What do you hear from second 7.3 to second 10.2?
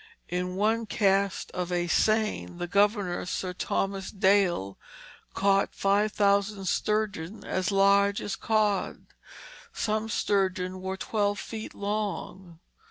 as large as cod. Some